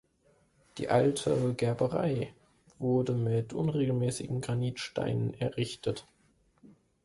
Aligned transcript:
Die 0.79 0.89
Alte 0.89 1.53
Gerberei 1.55 2.33
wurde 2.79 3.13
mit 3.13 3.53
unregelmäßigen 3.53 4.41
Granitsteinen 4.41 5.35
errichtet. 5.35 6.07